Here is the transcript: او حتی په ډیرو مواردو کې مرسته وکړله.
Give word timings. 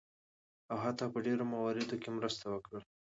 او 0.71 0.77
حتی 0.85 1.05
په 1.13 1.19
ډیرو 1.25 1.43
مواردو 1.51 1.95
کې 2.01 2.09
مرسته 2.17 2.43
وکړله. 2.49 2.85